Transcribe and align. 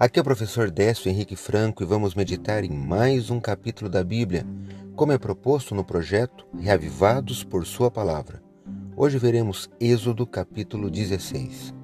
Aqui 0.00 0.18
é 0.18 0.22
o 0.22 0.24
professor 0.24 0.70
Décio 0.70 1.08
Henrique 1.08 1.36
Franco 1.36 1.82
e 1.82 1.86
vamos 1.86 2.14
meditar 2.14 2.64
em 2.64 2.70
mais 2.70 3.30
um 3.30 3.38
capítulo 3.38 3.90
da 3.90 4.02
Bíblia, 4.02 4.44
como 4.96 5.12
é 5.12 5.18
proposto 5.18 5.74
no 5.74 5.84
projeto 5.84 6.46
Reavivados 6.58 7.44
por 7.44 7.64
Sua 7.66 7.90
Palavra. 7.90 8.42
Hoje 8.96 9.18
veremos 9.18 9.70
Êxodo 9.78 10.26
capítulo 10.26 10.90
16. 10.90 11.74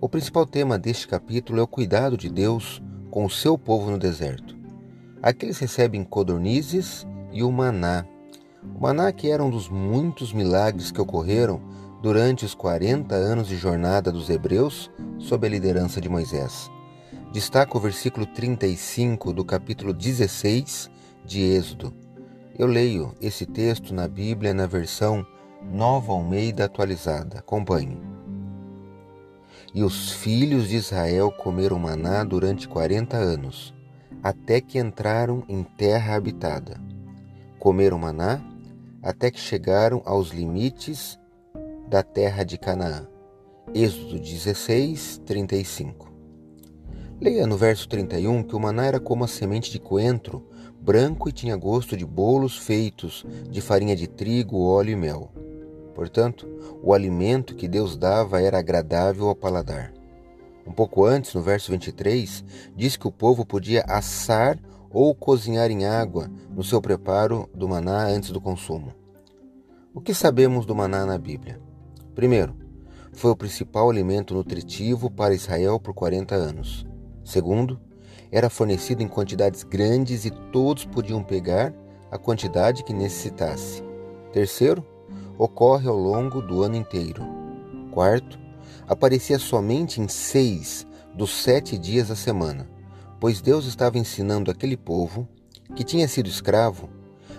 O 0.00 0.08
principal 0.08 0.44
tema 0.44 0.78
deste 0.78 1.08
capítulo 1.08 1.60
é 1.60 1.62
o 1.62 1.68
cuidado 1.68 2.16
de 2.16 2.28
Deus 2.28 2.82
com 3.10 3.24
o 3.24 3.30
seu 3.30 3.56
povo 3.56 3.90
no 3.90 3.98
deserto. 3.98 4.54
Aqui 5.22 5.46
eles 5.46 5.58
recebem 5.58 6.04
codornizes 6.04 7.06
e 7.32 7.42
o 7.42 7.50
maná. 7.50 8.04
O 8.76 8.82
maná 8.82 9.10
que 9.12 9.30
era 9.30 9.42
um 9.42 9.50
dos 9.50 9.68
muitos 9.68 10.32
milagres 10.32 10.90
que 10.90 11.00
ocorreram 11.00 11.62
durante 12.02 12.44
os 12.44 12.54
40 12.54 13.14
anos 13.14 13.48
de 13.48 13.56
jornada 13.56 14.12
dos 14.12 14.28
hebreus 14.28 14.90
sob 15.18 15.46
a 15.46 15.50
liderança 15.50 16.00
de 16.00 16.08
Moisés. 16.08 16.73
Destaca 17.34 17.76
o 17.76 17.80
versículo 17.80 18.26
35 18.26 19.32
do 19.32 19.44
capítulo 19.44 19.92
16 19.92 20.88
de 21.24 21.42
Êxodo. 21.42 21.92
Eu 22.56 22.68
leio 22.68 23.12
esse 23.20 23.44
texto 23.44 23.92
na 23.92 24.06
Bíblia 24.06 24.54
na 24.54 24.68
versão 24.68 25.26
Nova 25.60 26.12
Almeida 26.12 26.66
atualizada. 26.66 27.40
Acompanhe. 27.40 28.00
E 29.74 29.82
os 29.82 30.12
filhos 30.12 30.68
de 30.68 30.76
Israel 30.76 31.32
comeram 31.32 31.76
maná 31.76 32.22
durante 32.22 32.68
40 32.68 33.16
anos, 33.16 33.74
até 34.22 34.60
que 34.60 34.78
entraram 34.78 35.42
em 35.48 35.64
terra 35.64 36.14
habitada. 36.14 36.80
Comeram 37.58 37.98
maná 37.98 38.40
até 39.02 39.28
que 39.28 39.40
chegaram 39.40 40.00
aos 40.04 40.28
limites 40.28 41.18
da 41.88 42.00
terra 42.00 42.44
de 42.44 42.56
Canaã. 42.56 43.08
Êxodo 43.74 44.20
16, 44.20 45.20
35. 45.26 46.13
Leia 47.20 47.46
no 47.46 47.56
verso 47.56 47.88
31 47.88 48.42
que 48.42 48.56
o 48.56 48.60
maná 48.60 48.86
era 48.86 48.98
como 48.98 49.24
a 49.24 49.28
semente 49.28 49.70
de 49.70 49.78
coentro, 49.78 50.46
branco 50.80 51.28
e 51.28 51.32
tinha 51.32 51.56
gosto 51.56 51.96
de 51.96 52.04
bolos 52.04 52.58
feitos 52.58 53.24
de 53.48 53.60
farinha 53.60 53.94
de 53.94 54.06
trigo, 54.06 54.60
óleo 54.60 54.90
e 54.90 54.96
mel. 54.96 55.30
Portanto, 55.94 56.46
o 56.82 56.92
alimento 56.92 57.54
que 57.54 57.68
Deus 57.68 57.96
dava 57.96 58.42
era 58.42 58.58
agradável 58.58 59.28
ao 59.28 59.34
paladar. 59.36 59.92
Um 60.66 60.72
pouco 60.72 61.04
antes, 61.04 61.32
no 61.34 61.40
verso 61.40 61.70
23, 61.70 62.44
diz 62.74 62.96
que 62.96 63.06
o 63.06 63.12
povo 63.12 63.46
podia 63.46 63.84
assar 63.86 64.58
ou 64.90 65.14
cozinhar 65.14 65.70
em 65.70 65.86
água 65.86 66.30
no 66.50 66.64
seu 66.64 66.80
preparo 66.82 67.48
do 67.54 67.68
maná 67.68 68.06
antes 68.06 68.30
do 68.30 68.40
consumo. 68.40 68.92
O 69.94 70.00
que 70.00 70.12
sabemos 70.12 70.66
do 70.66 70.74
maná 70.74 71.06
na 71.06 71.16
Bíblia? 71.16 71.60
Primeiro, 72.14 72.56
foi 73.12 73.30
o 73.30 73.36
principal 73.36 73.88
alimento 73.88 74.34
nutritivo 74.34 75.08
para 75.08 75.34
Israel 75.34 75.78
por 75.78 75.94
40 75.94 76.34
anos. 76.34 76.84
Segundo, 77.24 77.80
era 78.30 78.50
fornecido 78.50 79.02
em 79.02 79.08
quantidades 79.08 79.62
grandes 79.62 80.24
e 80.24 80.30
todos 80.30 80.84
podiam 80.84 81.22
pegar 81.22 81.72
a 82.10 82.18
quantidade 82.18 82.84
que 82.84 82.92
necessitasse. 82.92 83.82
Terceiro, 84.32 84.84
ocorre 85.38 85.88
ao 85.88 85.96
longo 85.96 86.42
do 86.42 86.62
ano 86.62 86.76
inteiro. 86.76 87.22
Quarto, 87.90 88.38
aparecia 88.86 89.38
somente 89.38 90.00
em 90.00 90.08
seis 90.08 90.86
dos 91.14 91.30
sete 91.30 91.78
dias 91.78 92.08
da 92.08 92.16
semana, 92.16 92.68
pois 93.20 93.40
Deus 93.40 93.66
estava 93.66 93.98
ensinando 93.98 94.50
aquele 94.50 94.76
povo, 94.76 95.28
que 95.74 95.84
tinha 95.84 96.06
sido 96.06 96.28
escravo, 96.28 96.88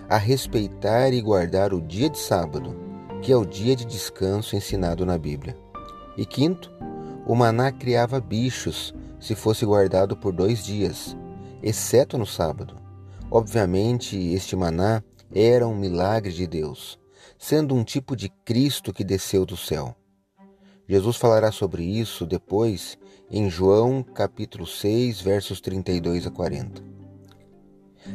a 0.08 0.16
respeitar 0.16 1.12
e 1.12 1.20
guardar 1.20 1.72
o 1.72 1.80
dia 1.80 2.08
de 2.08 2.18
sábado 2.18 2.86
que 3.26 3.32
é 3.32 3.36
o 3.36 3.44
dia 3.44 3.74
de 3.74 3.84
descanso 3.84 4.54
ensinado 4.54 5.04
na 5.04 5.18
Bíblia. 5.18 5.56
E 6.16 6.24
quinto, 6.24 6.70
o 7.26 7.34
maná 7.34 7.72
criava 7.72 8.20
bichos 8.20 8.94
se 9.18 9.34
fosse 9.34 9.64
guardado 9.64 10.16
por 10.16 10.32
dois 10.32 10.64
dias, 10.64 11.16
exceto 11.62 12.18
no 12.18 12.26
sábado. 12.26 12.76
Obviamente, 13.30 14.16
este 14.32 14.54
maná 14.54 15.02
era 15.34 15.66
um 15.66 15.74
milagre 15.74 16.32
de 16.32 16.46
Deus, 16.46 16.98
sendo 17.38 17.74
um 17.74 17.82
tipo 17.82 18.14
de 18.14 18.28
Cristo 18.28 18.92
que 18.92 19.04
desceu 19.04 19.44
do 19.44 19.56
céu. 19.56 19.94
Jesus 20.88 21.16
falará 21.16 21.50
sobre 21.50 21.82
isso 21.82 22.24
depois 22.24 22.96
em 23.30 23.50
João 23.50 24.02
capítulo 24.02 24.66
6, 24.66 25.20
versos 25.20 25.60
32 25.60 26.26
a 26.26 26.30
40. 26.30 26.82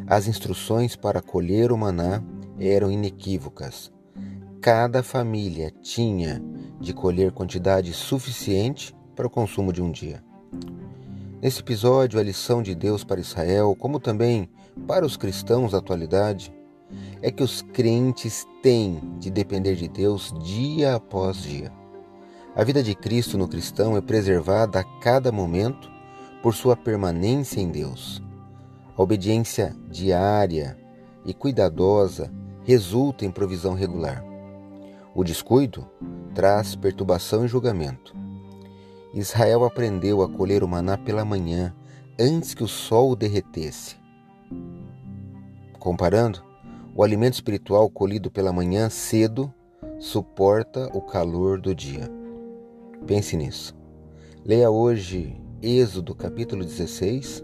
As 0.08 0.28
instruções 0.28 0.96
para 0.96 1.22
colher 1.22 1.72
o 1.72 1.78
maná 1.78 2.24
eram 2.58 2.90
inequívocas 2.90 3.92
cada 4.62 5.02
família 5.02 5.74
tinha 5.82 6.40
de 6.80 6.94
colher 6.94 7.32
quantidade 7.32 7.92
suficiente 7.94 8.96
para 9.16 9.26
o 9.26 9.30
consumo 9.30 9.74
de 9.74 9.82
um 9.82 9.92
dia. 9.92 10.24
Nesse 11.42 11.60
episódio, 11.60 12.20
a 12.20 12.24
lição 12.24 12.62
de 12.62 12.76
Deus 12.76 13.04
para 13.04 13.20
Israel, 13.20 13.76
como 13.78 14.00
também 14.00 14.48
para 14.88 15.06
os 15.06 15.18
cristãos 15.18 15.72
da 15.72 15.80
atualidade, 15.80 16.54
é 17.22 17.32
que 17.32 17.44
os 17.44 17.62
crentes 17.62 18.46
têm 18.62 19.00
de 19.18 19.32
depender 19.32 19.76
de 19.76 19.88
Deus 19.88 20.34
dia 20.44 20.96
após 20.96 21.42
dia. 21.42 21.72
A 22.56 22.64
vida 22.64 22.84
de 22.84 22.94
Cristo 22.94 23.38
no 23.38 23.48
cristão 23.48 23.98
é 23.98 24.02
preservada 24.02 24.80
a 24.80 24.84
cada 25.00 25.32
momento 25.32 25.90
por 26.44 26.54
sua 26.54 26.76
permanência 26.76 27.60
em 27.60 27.70
Deus. 27.70 28.22
A 28.96 29.02
obediência 29.02 29.76
diária 29.90 30.78
e 31.26 31.34
cuidadosa 31.34 32.32
resulta 32.64 33.26
em 33.26 33.32
provisão 33.32 33.74
regular. 33.74 34.24
O 35.16 35.24
descuido 35.24 35.88
traz 36.36 36.76
perturbação 36.76 37.46
e 37.46 37.48
julgamento. 37.48 38.16
Israel 39.14 39.66
aprendeu 39.66 40.22
a 40.22 40.30
colher 40.30 40.64
o 40.64 40.68
maná 40.68 40.98
pela 40.98 41.26
manhã, 41.26 41.76
antes 42.20 42.54
que 42.54 42.64
o 42.64 42.68
sol 42.68 43.12
o 43.12 43.16
derretesse. 43.16 43.98
Comparando, 45.80 46.42
o 46.96 47.04
alimento 47.04 47.34
espiritual 47.34 47.90
colhido 47.90 48.30
pela 48.30 48.54
manhã 48.54 48.90
cedo 48.90 49.54
suporta 50.00 50.90
o 50.94 51.02
calor 51.02 51.60
do 51.60 51.76
dia. 51.76 52.10
Pense 53.06 53.36
nisso. 53.36 53.76
Leia 54.46 54.70
hoje 54.70 55.42
Êxodo 55.62 56.16
capítulo 56.16 56.64
16 56.64 57.44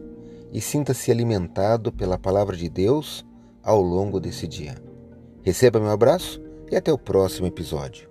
e 0.51 0.59
sinta-se 0.61 1.11
alimentado 1.11 1.91
pela 1.91 2.17
palavra 2.17 2.56
de 2.56 2.69
Deus 2.69 3.25
ao 3.61 3.81
longo 3.81 4.19
desse 4.19 4.47
dia. 4.47 4.75
Receba 5.44 5.79
meu 5.79 5.91
abraço 5.91 6.41
e 6.72 6.75
até 6.75 6.91
o 6.91 6.97
próximo 6.97 7.47
episódio. 7.47 8.06